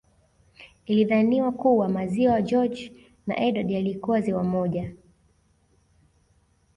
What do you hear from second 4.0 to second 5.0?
ziwa moja